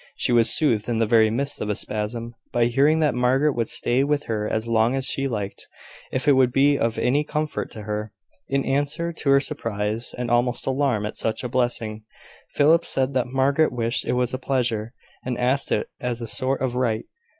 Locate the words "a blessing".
11.43-12.03